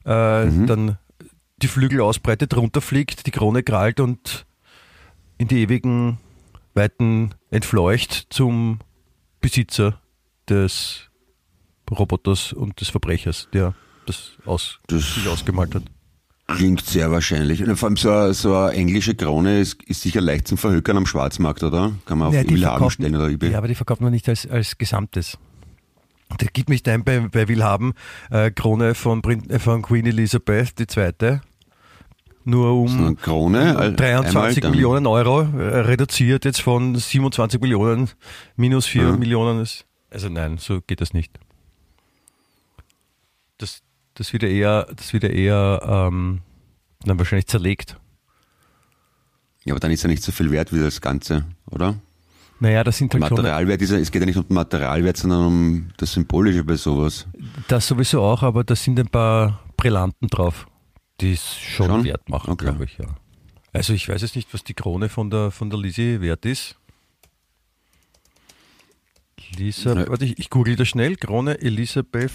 [0.05, 0.67] äh, Mhm.
[0.67, 0.97] dann
[1.61, 4.45] die Flügel ausbreitet, runterfliegt, die Krone krallt und
[5.37, 6.17] in die ewigen
[6.73, 8.79] Weiten entfleucht zum
[9.39, 9.99] Besitzer
[10.49, 11.09] des
[11.89, 13.73] Roboters und des Verbrechers, der
[14.05, 15.83] das, aus, Das- sich ausgemalt hat.
[16.47, 17.63] Klingt sehr wahrscheinlich.
[17.63, 20.97] Und vor allem so eine, so eine englische Krone ist, ist sicher leicht zum Verhökern
[20.97, 21.93] am Schwarzmarkt, oder?
[22.05, 23.51] Kann man auf Ja, die Willhaben stellen oder eBay.
[23.51, 25.37] Ja, aber die verkauft man nicht als, als Gesamtes.
[26.41, 27.93] Der gibt mich ein bei, bei Willhaben
[28.29, 31.39] äh, Krone von, äh, von Queen Elizabeth II.
[32.45, 36.93] Nur So eine um Krone, äh, 23 einmal dann- Millionen Euro, äh, reduziert jetzt von
[36.95, 38.09] 27 Millionen,
[38.57, 39.11] minus 4 Ja.
[39.13, 39.61] Millionen.
[39.61, 41.39] Ist, also nein, so geht das nicht.
[44.15, 46.41] Das, ja eher, das wird ja eher ähm,
[47.03, 47.97] dann wahrscheinlich zerlegt.
[49.65, 51.95] Ja, aber dann ist ja nicht so viel wert wie das Ganze, oder?
[52.59, 55.45] Naja, das sind halt Materialwert ist ja, es geht ja nicht um den Materialwert, sondern
[55.45, 57.27] um das Symbolische bei sowas.
[57.67, 60.67] Das sowieso auch, aber da sind ein paar Brillanten drauf,
[61.19, 62.03] die es schon, Schon?
[62.05, 62.65] wert machen, Okay.
[62.65, 63.07] glaube ich, ja.
[63.73, 66.77] Also ich weiß jetzt nicht, was die Krone von der von der Lisi wert ist.
[69.57, 71.15] Lisa, warte, ich, ich google das schnell.
[71.15, 72.31] Krone Elisabeth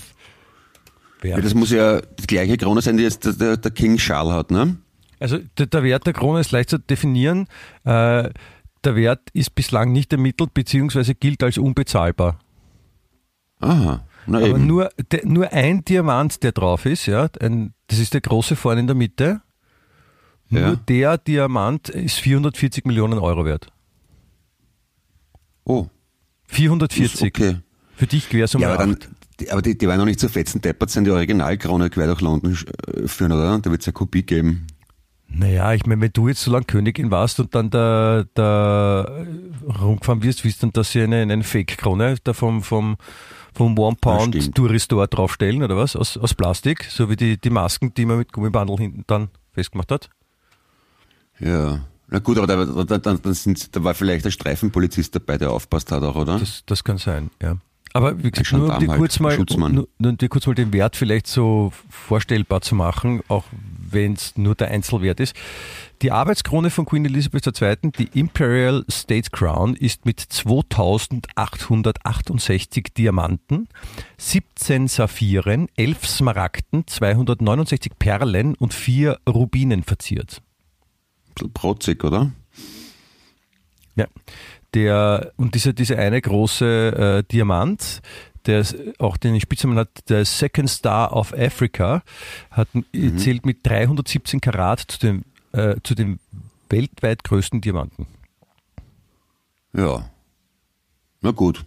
[1.23, 1.45] Wert.
[1.45, 4.77] das muss ja die gleiche Krone sein, die jetzt der, der, King Charles hat, ne?
[5.21, 7.47] Also der, der Wert der Krone ist leicht zu definieren.
[7.85, 8.31] Äh,
[8.85, 11.15] der Wert ist bislang nicht ermittelt bzw.
[11.15, 12.39] gilt als unbezahlbar.
[13.61, 14.67] Aha, na Aber eben.
[14.67, 18.81] nur, der, nur ein Diamant, der drauf ist, ja, ein, das ist der große vorne
[18.81, 19.41] in der Mitte.
[20.51, 20.77] Nur Ja.
[20.77, 23.67] der Diamant ist 440 Millionen Euro wert.
[25.65, 25.87] oh,
[26.47, 27.23] 440.
[27.35, 27.57] okay.
[27.97, 29.09] Für dich quer um Ja, aber, dann, acht.
[29.41, 32.21] Die, aber die, die werden noch nicht so fetzen deppert sein, die Originalkrone quer durch
[32.21, 33.59] London äh, führen, oder?
[33.59, 34.67] Da wird es ja Kopie geben.
[35.31, 39.25] Naja, ich meine, wenn du jetzt so lange Königin warst und dann da, da
[39.81, 42.97] rumgefahren wirst, wirst dann, dass sie eine, eine Fake-Krone da vom, vom,
[43.55, 44.57] vom One Pound stimmt.
[44.57, 45.97] Tourist Store draufstellen oder was?
[45.97, 49.93] Aus, aus Plastik, so wie die, die Masken, die man mit Gummibandel hinten dann festgemacht
[49.93, 50.09] hat.
[51.39, 51.81] Ja.
[52.11, 55.51] Na gut, aber da, da, da, da, sind, da war vielleicht ein Streifenpolizist dabei, der
[55.51, 56.39] aufpasst hat auch, oder?
[56.39, 57.59] Das, das kann sein, ja.
[57.99, 60.73] Aber wie gesagt, nur um dir kurz mal, nur, nur um dir kurz mal den
[60.73, 63.43] Wert vielleicht so vorstellbar zu machen, auch
[63.91, 65.35] wenn es nur der Einzelwert ist.
[66.03, 73.69] Die Arbeitskrone von Queen Elizabeth II., die Imperial State Crown, ist mit 2868 Diamanten,
[74.17, 80.41] 17 Saphiren, 11 Smaragden, 269 Perlen und 4 Rubinen verziert.
[81.31, 82.31] Ein bisschen protzig, oder?
[83.97, 84.07] Ja.
[84.75, 88.01] Der, und dieser, dieser eine große äh, Diamant,
[88.47, 88.65] der
[88.99, 92.03] auch den Spitznamen hat, der Second Star of Africa,
[92.51, 92.69] hat,
[93.17, 96.19] zählt mit 317 Karat zu dem, äh, zu den
[96.69, 98.07] weltweit größten Diamanten.
[99.73, 100.09] Ja.
[101.21, 101.65] Na gut.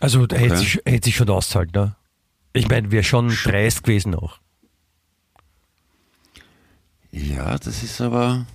[0.00, 0.62] Also da hätte Okay.
[0.62, 1.96] sich, hätte sich schon auszahlt, ne?
[2.52, 4.38] Ich meine, wäre schon dreist gewesen auch.
[7.12, 8.46] Ja, das ist aber.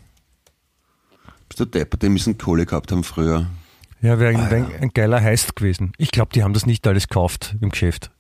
[1.50, 3.48] Bist du deppert, die müssen Kohle gehabt haben früher.
[4.02, 4.66] Ja, wäre ein, Ah, wär ja.
[4.82, 5.94] ein geiler Heist gewesen.
[5.98, 8.12] Ich glaube, die haben das nicht alles gekauft im Geschäft.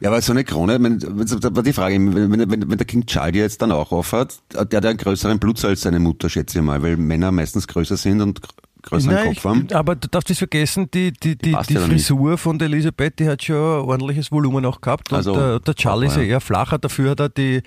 [0.00, 3.06] Ja, aber so eine Krone, da war die Frage, wenn, wenn, wenn, wenn der King
[3.06, 6.28] Charles die jetzt dann auch aufhat, der hat ja einen größeren Blutz als seine Mutter,
[6.28, 8.48] schätze ich mal, weil Männer meistens größer sind und gr-
[8.82, 9.66] größeren Nein, Kopf haben.
[9.70, 11.90] ich, aber du darfst nicht vergessen, die, die, die, passt die ja nicht.
[11.90, 15.12] Frisur von der Elisabeth, die hat schon ein ordentliches Volumen auch gehabt.
[15.12, 16.22] Und Also, der, der Charlie ist ja.
[16.22, 17.62] eher flacher, dafür hat er die,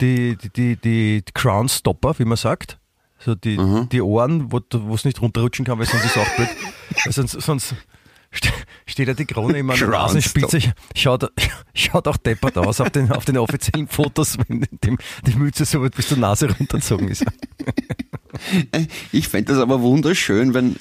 [0.00, 2.78] die, die, die, die Crown Stopper, wie man sagt.
[3.26, 3.88] So die, Mhm.
[3.90, 6.48] die Ohren, wo es nicht runterrutschen kann, weil sonst ist es auch blöd.
[7.10, 7.74] Sonst, sonst
[8.30, 8.48] ste-
[8.86, 10.60] steht ja die Krone immer an der Nasenspitze.
[10.94, 11.30] Schaut,
[11.74, 15.82] schaut auch deppert aus auf den, auf den offiziellen Fotos, wenn dem, die Mütze so
[15.82, 17.24] weit bis zur Nase runtergezogen ist.
[19.12, 20.76] Ich fände das aber wunderschön, wenn,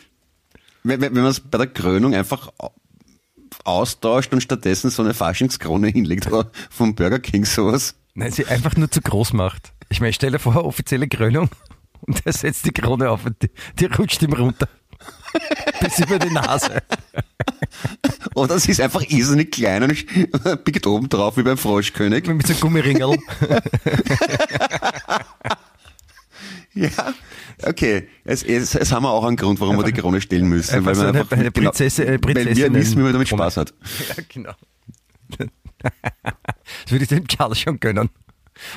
[0.83, 2.71] wenn, wenn man es bei der Krönung einfach au-
[3.63, 7.95] austauscht und stattdessen so eine Faschingskrone hinlegt oder vom Burger King sowas.
[8.13, 9.73] Nein, sie einfach nur zu groß macht.
[9.89, 11.49] Ich meine, stell dir vor, offizielle Krönung
[12.07, 14.67] und er setzt die Krone auf und die, die rutscht ihm runter.
[15.81, 16.81] Bis über die Nase.
[18.35, 22.25] Oder sie ist einfach irrsinnig klein und biegt oben drauf wie beim Froschkönig.
[22.27, 23.17] Mit so einem Gummiringel.
[26.73, 26.89] Ja,
[27.63, 28.07] okay.
[28.25, 30.73] Es, es, es haben wir auch einen Grund, warum wir die Krone stellen müssen.
[30.75, 33.27] einfach Weil, so wir eine- einfach eine Prinzessin- eine weil wir wissen, wie man damit
[33.29, 33.73] Spaß hat.
[34.09, 34.53] Ja, genau.
[35.37, 35.47] Das
[36.91, 38.09] würde ich dem Charles schon gönnen.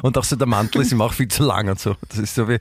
[0.03, 1.97] Und auch so der Mantel ist ihm auch viel zu lang und so.
[2.09, 2.59] Das ist so wie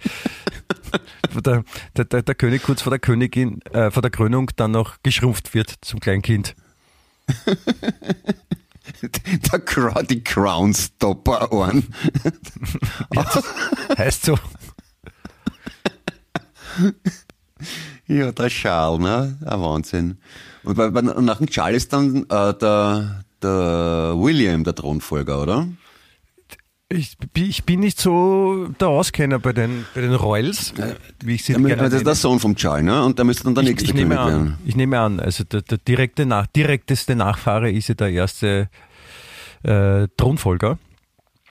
[1.45, 1.63] der,
[1.95, 5.53] der, der, der König kurz vor der Königin, äh, vor der Krönung dann noch geschrumpft
[5.53, 6.55] wird zum Kleinkind.
[9.51, 11.83] Der Crown, die Crown Stopper Ohren.
[13.97, 14.37] Heißt so.
[18.07, 19.37] Ja, der Charles, ne?
[19.45, 20.17] Ein Wahnsinn.
[20.63, 25.67] Und bei, bei, nach dem Charles ist dann äh, der, der William der Thronfolger, oder?
[26.89, 30.73] Ich, ich bin nicht so der Auskenner bei den, bei den Royals,
[31.21, 33.03] wie ich sie Ja, gerne das ist der Sohn vom Charles, ne?
[33.03, 34.57] Und der müsste dann der ich, nächste ich nehme König an, werden.
[34.65, 38.69] ich nehme an, also der, der direkte nach, direkteste Nachfahre ist ja der erste
[39.63, 40.79] äh, Thronfolger.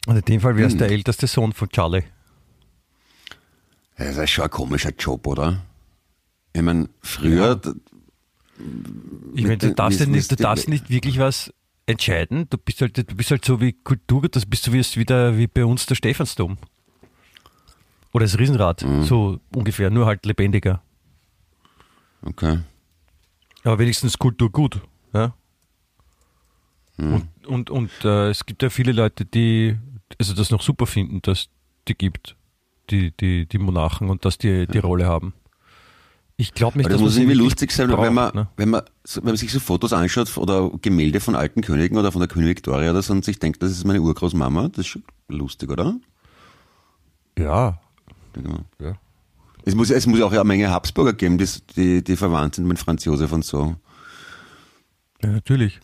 [0.06, 0.78] Und in dem Fall wäre es Hm.
[0.78, 2.04] der älteste Sohn von Charlie.
[3.98, 5.62] Ja, das ist schon ein komischer Job, oder?
[6.54, 7.72] Ich meine, früher, d-
[9.34, 11.52] Ich meine, du darfst, ja nicht, du darfst nicht wirklich was
[11.86, 12.48] entscheiden.
[12.50, 15.46] Du bist halt, du bist halt so wie Kultur, das bist du wie, wieder wie
[15.46, 16.58] bei uns der Stephansdom.
[18.12, 19.02] Oder das Riesenrad, Mhm.
[19.04, 20.82] so ungefähr, nur halt lebendiger.
[22.22, 22.60] okay.
[23.64, 24.80] Aber wenigstens Kultur gut.
[25.12, 25.34] Ja?
[26.96, 27.14] Mhm.
[27.14, 29.76] Und, und, und äh, es gibt ja viele Leute, die
[30.18, 31.48] also das noch super finden, dass
[31.88, 32.36] die gibt,
[32.90, 35.34] die, die, die Monarchen und dass die die Rolle haben.
[36.38, 38.48] Ich glaube nicht, Aber das muss irgendwie lustig sein, braucht, wenn man, ne?
[38.56, 38.82] wenn man,
[39.14, 42.50] wenn man sich so Fotos anschaut oder Gemälde von alten Königen oder von der Königin
[42.50, 45.96] Victoria oder so und sich denkt, das ist meine Urgroßmama, das ist schon lustig, oder?
[47.38, 47.80] Ja,
[48.78, 48.98] ja.
[49.64, 52.78] Es muss, es muss auch eine Menge Habsburger geben, die, die, die verwandt sind mit
[52.78, 53.76] Franz Josef und so.
[55.22, 55.80] ja natürlich.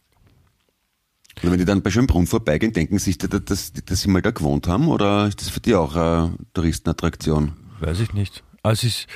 [1.43, 4.31] Und wenn die dann bei Schönbrunn vorbeigehen, denken sich, dass, dass, dass sie mal da
[4.31, 7.55] gewohnt haben oder ist das für die auch eine Touristenattraktion?
[7.81, 8.45] Weiß ich nicht.
[8.63, 9.07] Also ist,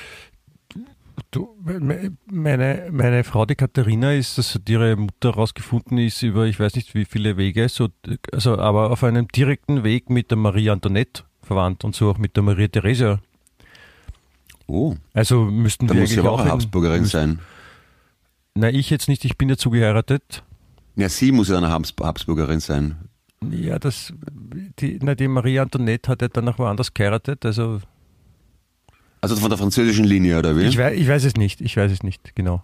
[1.31, 6.59] du, me- meine, meine Frau, die Katharina, ist, dass ihre Mutter rausgefunden ist über, ich
[6.59, 7.89] weiß nicht wie viele Wege, so,
[8.31, 12.35] also, aber auf einem direkten Weg mit der Marie Antoinette verwandt und so auch mit
[12.35, 13.19] der Maria Theresia.
[14.67, 17.39] Oh, Also müssten da wir muss aber auch eine in- Habsburgerin müssen- sein.
[18.55, 20.43] Na, ich jetzt nicht, ich bin ja zugeheiratet.
[20.95, 22.95] Ja, sie muss ja eine Habs Habsburgerin sein.
[23.51, 24.11] Ja, das,
[24.79, 27.79] die, na, die Marie Antoinette hat ja dann noch woanders geheiratet, also
[29.21, 30.63] Also von der französischen Linie, oder wie?
[30.63, 32.63] ich, weiß, ich weiß es nicht, ich weiß es nicht, genau.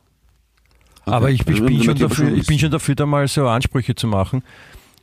[1.06, 3.96] Aber ich, ich, Also, bin schon dafür, ich bin schon dafür, da mal so Ansprüche
[3.96, 4.44] zu machen.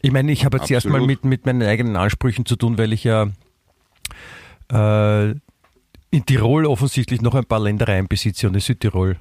[0.00, 3.04] Ich meine, ich habe jetzt erstmal mit, mit meinen eigenen Ansprüchen zu tun, weil ich
[3.04, 3.28] ja
[4.72, 5.30] äh,
[6.10, 9.16] in Tirol offensichtlich noch ein paar Ländereien besitze und in Südtirol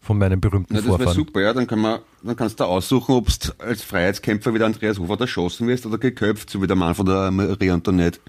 [0.00, 1.16] von meinen berühmten Ja, das wäre Vorfahren.
[1.16, 1.52] super, ja.
[1.52, 5.20] Dann, kann man, dann kannst du aussuchen, ob du als Freiheitskämpfer wie der Andreas Hofer
[5.20, 8.20] erschossen wirst oder geköpft, so wie der Mann von der Marie Antoinette.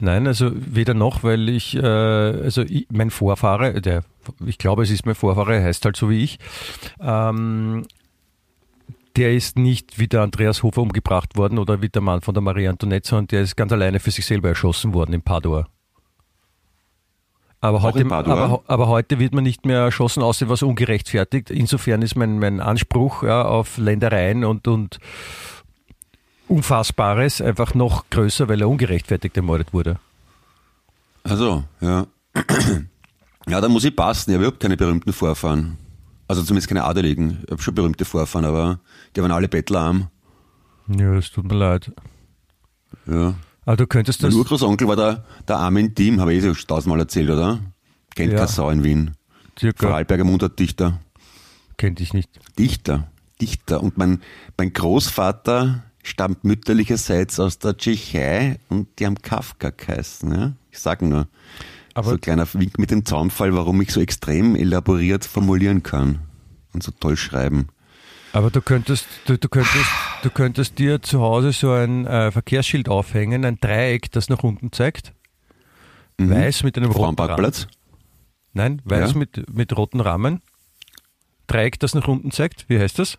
[0.00, 4.02] Nein, also weder noch, weil ich, äh, also ich, mein Vorfahre, der,
[4.46, 6.38] ich glaube, es ist mein Vorfahre, er heißt halt so wie ich,
[7.00, 7.84] ähm,
[9.16, 12.42] der ist nicht wie der Andreas Hofer umgebracht worden oder wie der Mann von der
[12.42, 15.68] Marie Antoinette, sondern der ist ganz alleine für sich selber erschossen worden in Padua.
[17.62, 21.50] Aber heute, aber, aber heute wird man nicht mehr erschossen, außer was ungerechtfertigt.
[21.50, 24.98] Insofern ist mein, mein Anspruch ja, auf Ländereien und, und
[26.50, 29.98] Unfassbares einfach noch größer, weil er ungerechtfertigt ermordet wurde.
[31.22, 32.06] Also, ja.
[33.46, 34.30] Ja, da muss ich passen.
[34.30, 35.76] Ich habe überhaupt keine berühmten Vorfahren.
[36.28, 37.38] Also zumindest keine Adeligen.
[37.44, 38.80] Ich habe schon berühmte Vorfahren, aber
[39.14, 40.08] die waren alle bettlerarm.
[40.88, 41.92] Ja, es tut mir leid.
[43.06, 43.34] Ja.
[43.64, 44.38] Aber du könntest Mein das.
[44.38, 47.60] Urgroßonkel war der, der Armin Diem, habe ich eh schon tausendmal erzählt, oder?
[48.14, 48.38] Kennt Ja.
[48.38, 49.12] keine Sau in Wien.
[49.58, 49.86] Circa.
[49.86, 51.00] Vorarlberger Mundartdichter.
[51.76, 52.28] Kennt ich nicht.
[52.58, 53.08] Dichter,
[53.40, 53.82] Dichter.
[53.82, 54.20] Und mein,
[54.56, 60.32] mein Großvater stammt mütterlicherseits aus der Tschechei und die haben Kafka geheißen.
[60.34, 60.52] Ja?
[60.70, 61.28] Ich sag nur.
[61.94, 66.20] Aber- so ein kleiner Wink mit dem Zaunfall, warum ich so extrem elaboriert formulieren kann
[66.72, 67.68] und so toll schreiben.
[68.32, 69.86] Aber du könntest, du, du könntest,
[70.22, 74.70] du könntest dir zu Hause so ein äh, Verkehrsschild aufhängen, ein Dreieck, das nach unten
[74.70, 75.12] zeigt.
[76.16, 77.52] Weiß mit einem roten Rahmen.
[78.52, 79.18] Nein, weiß Ja.
[79.18, 80.42] mit, mit roten Rahmen.
[81.48, 82.66] Dreieck, das nach unten zeigt.
[82.68, 83.18] Wie heißt das?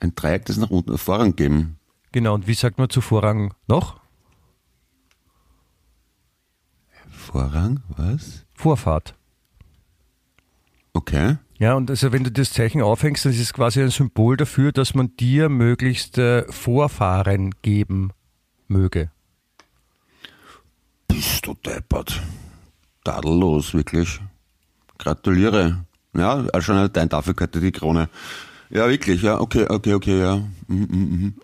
[0.00, 1.78] Ein Dreieck, das nach unten Vorrang geben.
[2.12, 4.00] Genau, und wie sagt man zu Vorrang noch?
[7.10, 7.82] Vorrang?
[7.88, 8.44] Was?
[8.54, 9.14] Vorfahrt.
[10.92, 11.38] Okay.
[11.58, 14.72] Ja, und also wenn du das Zeichen aufhängst, dann ist es quasi ein Symbol dafür,
[14.72, 18.12] dass man dir möglichst äh, Vorfahren geben
[18.68, 19.10] möge.
[21.08, 22.20] Bist du deppert.
[23.04, 24.20] Tadellos, wirklich.
[24.98, 25.84] Gratuliere.
[26.16, 28.08] Ja, also schon allein dafür gehört die Krone.
[28.70, 30.36] Ja, wirklich, ja, okay, okay, okay, ja.
[30.66, 31.34] Mhm, mhm, mhm.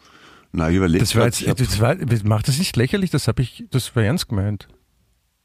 [0.52, 3.64] Na, ich überlege Das war jetzt, das war, macht das nicht lächerlich, das habe ich,
[3.70, 4.68] das war ernst gemeint.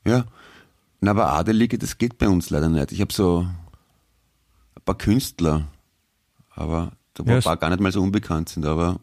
[0.06, 0.26] Ja.
[1.02, 2.92] Na, aber Adelige, das geht bei uns leider nicht.
[2.92, 3.42] Ich habe so
[4.76, 5.68] ein paar Künstler,
[6.52, 9.00] aber da wo Ja, ein paar gar nicht mal so unbekannt sind, aber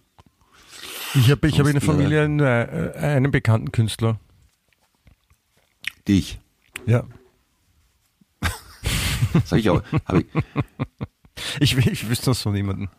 [1.15, 4.19] Ich habe ich hab in der Familie einen, äh, einen bekannten Künstler.
[6.09, 6.41] dich.
[6.87, 7.05] Ja.
[9.35, 9.83] Das hab ich auch.
[10.05, 10.27] Hab ich
[11.61, 12.91] Ich, ich wüsste noch so niemanden.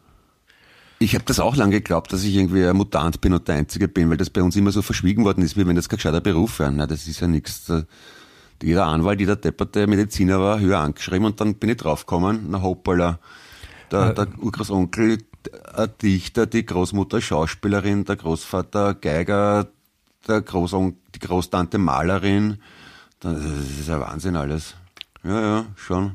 [1.00, 3.88] ich habe das auch lange geglaubt, dass ich irgendwie ein Mutant bin und der Einzige
[3.90, 6.22] bin, weil das bei uns immer so verschwiegen worden ist, wie wenn das kein gescheiter
[6.22, 6.72] Beruf wäre.
[6.72, 7.72] Na, das ist ja nichts.
[8.62, 13.20] jeder Anwalt, jeder depperte Mediziner war höher angeschrieben und dann bin ich draufgekommen, na hoppala,
[13.92, 14.14] der, Äh.
[14.14, 15.18] der Urgroßonkel,
[15.76, 19.68] ein Dichter, die Großmutter Schauspielerin, der Großvater Geiger,
[20.28, 22.60] der Großonkel, die Großtante Malerin,
[23.20, 24.76] das ist ja Wahnsinn alles.
[25.24, 26.14] Ja, ja, schon.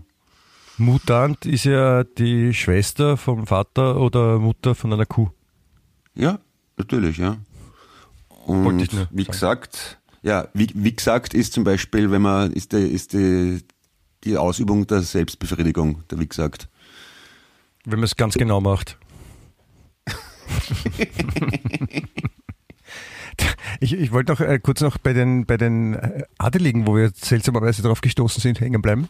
[0.78, 5.28] Mutant ist ja die Schwester vom Vater oder Mutter von einer Kuh.
[6.14, 6.38] Ja,
[6.76, 7.36] natürlich, ja.
[8.46, 13.12] Und wie gesagt, ja, wie, wie gesagt ist zum Beispiel, wenn man, ist die, ist
[13.12, 13.58] die,
[14.24, 16.68] die Ausübung der Selbstbefriedigung, der wie gesagt.
[17.84, 18.96] Wenn man es ganz genau macht.
[23.80, 27.10] ich, ich wollte noch äh, kurz noch bei den, bei den äh, Adeligen, wo wir
[27.14, 29.08] seltsamerweise darauf gestoßen sind, hängen bleiben.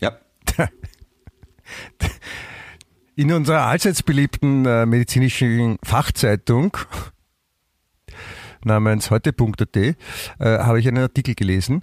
[0.00, 0.16] Ja,
[3.16, 6.76] In unserer allseits beliebten äh, medizinischen Fachzeitung
[8.64, 9.94] namens heute.at äh,
[10.38, 11.82] habe ich einen Artikel gelesen,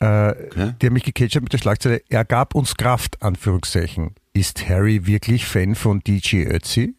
[0.00, 0.74] äh, Okay.
[0.80, 4.14] der mich gecatcht hat mit der Schlagzeile Er gab uns Kraft, Anführungszeichen.
[4.32, 6.94] Ist Harry wirklich Fan von DJ Ötzi?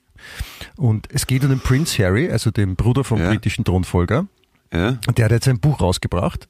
[0.77, 3.29] Und es geht um den Prince Harry, also den Bruder vom Ja.
[3.29, 4.27] britischen Thronfolger.
[4.73, 6.47] ja, der hat jetzt ein Buch rausgebracht,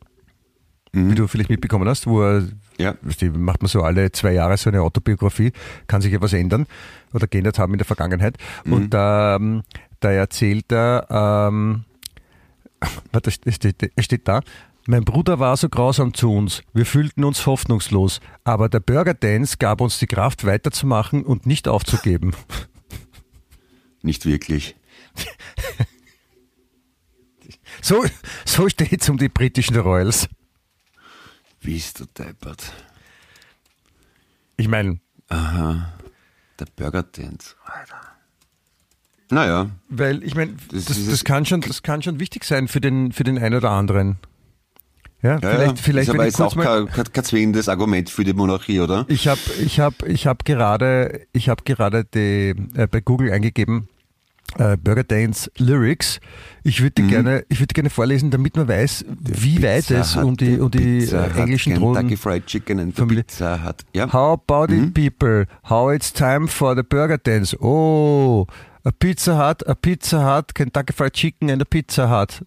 [0.96, 2.44] wie du vielleicht mitbekommen hast, wo er
[2.78, 2.94] ja.
[3.20, 5.52] Du, macht man so alle zwei Jahre so eine Autobiografie,
[5.88, 6.68] kann sich ja was ändern
[7.14, 8.38] oder geändert haben in der Vergangenheit.
[8.66, 9.64] Und da, ähm,
[10.00, 11.86] da erzählt er, ähm,
[13.12, 14.42] warte, es steht, steht da,
[14.88, 16.62] mein Bruder war so grausam zu uns.
[16.74, 18.20] Wir fühlten uns hoffnungslos.
[18.44, 22.34] Aber der Burger Dance gab uns die Kraft weiterzumachen und nicht aufzugeben.
[24.02, 24.76] Nicht wirklich.
[27.82, 28.04] So,
[28.46, 30.28] so steht es um die britischen Royals.
[31.66, 32.72] Wie ist du deppert?
[34.58, 35.00] Ich meine,
[35.30, 35.94] Aha.
[36.60, 37.56] Der Burger Dance.
[37.66, 38.02] Alter.
[39.32, 42.80] Naja, weil ich meine, Das das, das, kann schon, das kann schon wichtig sein für
[42.80, 44.18] den, für den einen oder anderen.
[45.24, 45.84] Ja, ja, vielleicht, ja.
[45.84, 49.06] vielleicht ist aber jetzt auch kein, kein zwingendes Argument für die Monarchie, oder?
[49.08, 53.90] Ich habe ich hab, ich hab gerade, ich hab gerade die, äh, bei Google eingegeben,
[54.58, 56.20] äh, Burger Dance Lyrics.
[56.64, 57.08] Ich würde Mhm.
[57.10, 60.60] gerne, ich würde gerne vorlesen, damit man weiß, wie weit Pizza es Hut, um die,
[60.60, 62.18] um die Pizza äh, englischen Kentucky Thronen.
[62.18, 63.24] Fried Chicken and the Familie.
[63.24, 63.84] Pizza hat.
[63.94, 64.12] Ja.
[64.12, 64.86] How about Mhm.
[64.86, 65.46] it, people?
[65.70, 67.56] How it's time for the Burger Dance?
[67.62, 68.48] Oh,
[68.84, 72.42] a Pizza Hut, a Pizza Hut, Kentucky Fried Chicken and a Pizza Hut.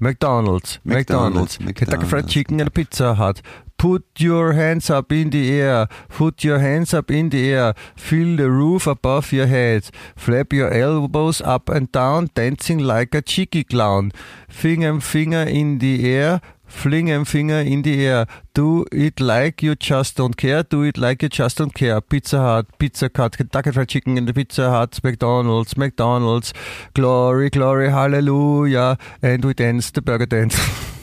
[0.00, 2.32] McDonald's, McDonald's, McDonald's, Kentucky Fried McDonald's.
[2.32, 3.42] Chicken and a Pizza Hut.
[3.78, 8.36] Put your hands up in the air, put your hands up in the air, feel
[8.36, 13.62] the roof above your head, flap your elbows up and down, dancing like a cheeky
[13.62, 14.10] clown.
[14.48, 18.26] Finger, finger in the air, fling a finger in the air.
[18.52, 22.00] Do it like you just don't care, do it like you just don't care.
[22.00, 26.52] Pizza Hut, Pizza Hut, Kentucky Fried Chicken and the Pizza Hut, McDonald's, McDonald's,
[26.94, 30.58] glory, glory, hallelujah, and we dance the burger dance.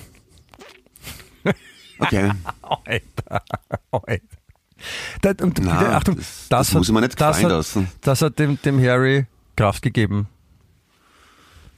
[1.99, 2.31] Okay.
[2.61, 3.43] Alter,
[3.91, 4.19] Alter.
[5.21, 7.87] Das, und bitte, Achtung, das- das, das muss hat, man nicht das gefallen hat, lassen.
[8.01, 10.27] Das hat dem, dem Harry Kraft gegeben.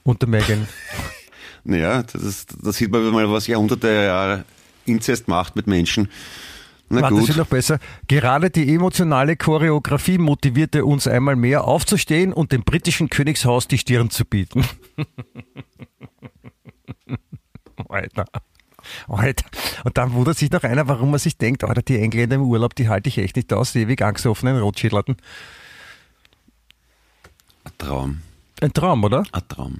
[0.04, 0.68] Und der Megan.
[1.64, 4.46] Naja, das, ist, das sieht man mal, was Jahrhunderte Jahre
[4.86, 6.10] Inzest macht mit Menschen.
[6.90, 7.28] Na Warte, das gut.
[7.30, 7.80] wird noch besser.
[8.08, 14.10] Gerade die emotionale Choreografie motivierte uns einmal mehr aufzustehen und dem britischen Königshaus die Stirn
[14.10, 14.66] zu bieten.
[17.90, 18.26] Alter.
[19.08, 19.46] Alter.
[19.84, 22.76] Und dann wundert sich noch einer, warum man sich denkt, Alter, die Engländer im Urlaub,
[22.76, 25.18] die halte ich echt nicht aus, die ewig angstoffenen Rotschädlerten.
[27.64, 28.22] Ein Traum.
[28.62, 29.24] Ein Traum, oder?
[29.32, 29.80] Ein Traum.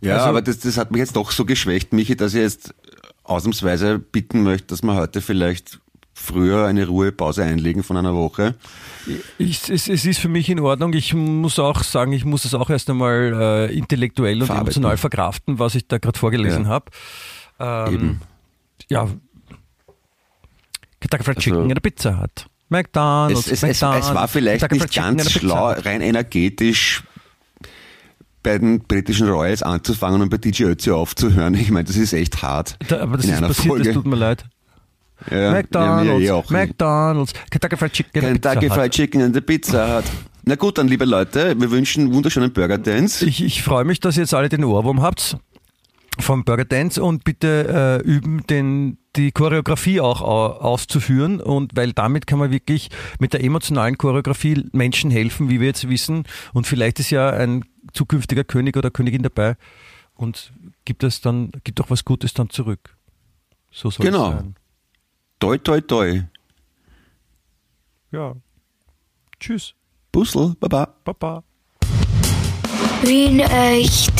[0.00, 2.74] Ja, Also- aber das, das hat mich jetzt doch so geschwächt, Michi, dass ich jetzt
[3.24, 5.80] ausnahmsweise bitten möchte, dass wir heute vielleicht
[6.16, 8.54] früher eine Ruhepause einlegen von einer Woche.
[9.38, 10.92] Ich, es, es ist für mich in Ordnung.
[10.92, 14.68] Ich muss auch sagen, ich muss es auch erst einmal äh, intellektuell und Verarbeiten.
[14.68, 16.68] emotional verkraften, was ich da gerade vorgelesen Ja.
[16.68, 16.90] habe.
[17.58, 18.20] Ähm, Eben.
[18.88, 19.08] Ja.
[21.00, 22.46] Kentucky Fried Also- Chicken in der Pizza hat.
[22.68, 27.02] McDonald's, Es, es, es, es McDonald's, war vielleicht nicht Chicken ganz schlau, rein energetisch
[28.42, 31.54] bei den britischen Royals anzufangen und bei DJ Ötzi aufzuhören.
[31.54, 32.76] Ich meine, das ist echt hart.
[32.88, 33.84] Da, aber das in ist einer passiert, Folge.
[33.84, 34.44] das tut mir leid.
[35.30, 36.50] Ja, ja, McDonald's, auch.
[36.50, 38.68] McDonald's, Kentucky Fried Chicken in der Kentucky.
[38.74, 40.04] Fried Chicken and the Pizza Hut.
[40.44, 43.24] Na gut, dann liebe Leute, wir wünschen einen wunderschönen Burger Dance.
[43.24, 45.38] Ich, ich freue mich, dass ihr jetzt alle den Ohrwurm habt
[46.18, 51.92] vom Burger Dance und bitte äh, üben, den, die Choreografie auch au- auszuführen und weil
[51.92, 56.66] damit kann man wirklich mit der emotionalen Choreografie Menschen helfen, wie wir jetzt wissen und
[56.66, 59.56] vielleicht ist ja ein zukünftiger König oder Königin dabei
[60.14, 60.52] und
[60.84, 62.96] gibt es dann, gibt auch was Gutes dann zurück.
[63.72, 64.28] So soll Genau.
[64.30, 64.54] es sein.
[65.40, 66.22] Toi, toi, toi.
[68.12, 68.34] Ja.
[69.40, 69.74] Tschüss.
[70.12, 70.94] Bussel, baba.
[71.04, 71.42] Baba.
[73.02, 74.12] Wien echt.